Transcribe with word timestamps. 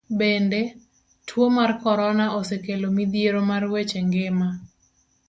Bende, 0.19 0.61
tuo 1.27 1.45
mar 1.57 1.71
korona 1.83 2.25
osekelo 2.39 2.87
midhiero 2.97 3.41
mar 3.51 3.63
weche 3.73 3.99
ngima. 4.07 4.47